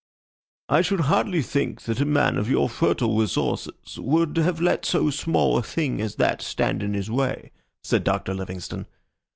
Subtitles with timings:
[0.67, 5.11] "I should hardly think that a man of your fertile resources would have let so
[5.11, 7.51] small a thing as that stand in his way,"
[7.83, 8.87] said Doctor Livingstone.